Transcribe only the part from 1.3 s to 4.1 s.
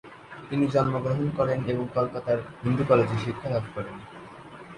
করেন এবং কলকাতার হিন্দু কলেজে শিক্ষা লাভ করেন।